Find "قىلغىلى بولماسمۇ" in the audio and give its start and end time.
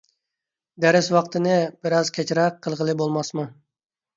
2.65-3.47